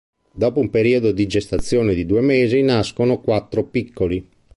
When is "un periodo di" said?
0.59-1.27